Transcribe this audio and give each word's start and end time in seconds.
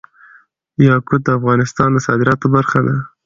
یاقوت 0.87 1.21
د 1.25 1.29
افغانستان 1.39 1.89
د 1.93 1.97
صادراتو 2.07 2.47
برخه 2.55 2.79
ده. 2.87 2.95